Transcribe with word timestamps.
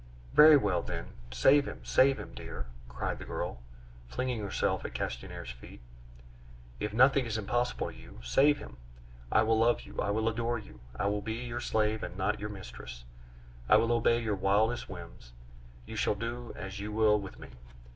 "Very 0.33 0.57
well 0.57 0.81
then, 0.81 1.13
save 1.29 1.67
him, 1.67 1.85
save 1.85 2.17
him, 2.17 2.33
dear!" 2.33 2.65
cried 2.89 3.19
the 3.19 3.23
girl, 3.23 3.61
flinging 4.07 4.39
herself 4.39 4.83
at 4.83 4.95
Castanier's 4.95 5.51
feet. 5.51 5.79
"If 6.79 6.91
nothing 6.91 7.27
is 7.27 7.37
impossible 7.37 7.91
to 7.91 7.95
you, 7.95 8.19
save 8.23 8.57
him! 8.57 8.77
I 9.31 9.43
will 9.43 9.59
love 9.59 9.81
you, 9.81 9.99
I 10.01 10.09
will 10.09 10.27
adore 10.27 10.57
you, 10.57 10.79
I 10.97 11.05
will 11.05 11.21
be 11.21 11.33
your 11.33 11.59
slave 11.61 12.01
and 12.01 12.17
not 12.17 12.39
your 12.39 12.49
mistress. 12.49 13.03
I 13.69 13.77
will 13.77 13.91
obey 13.91 14.19
your 14.19 14.33
wildest 14.33 14.89
whims; 14.89 15.33
you 15.85 15.95
shall 15.95 16.15
do 16.15 16.51
as 16.55 16.79
you 16.79 16.91
will 16.91 17.19
with 17.19 17.37
me. 17.37 17.49